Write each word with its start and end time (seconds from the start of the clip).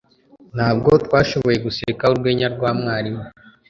Ntabwo 0.55 0.89
twashoboye 1.05 1.57
guseka 1.65 2.03
urwenya 2.13 2.47
rwa 2.55 2.69
mwarimu. 2.79 3.23